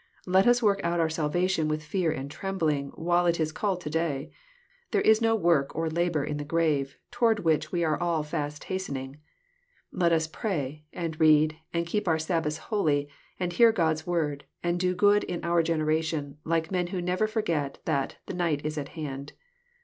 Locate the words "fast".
8.23-8.63